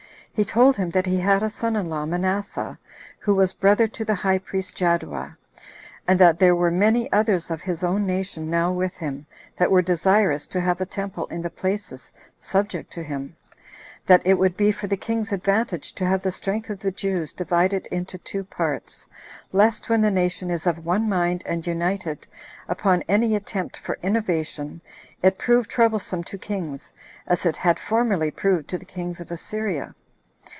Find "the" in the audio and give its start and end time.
4.05-4.15, 11.41-11.49, 14.87-14.95, 16.21-16.31, 16.79-16.91, 20.01-20.09, 28.77-28.85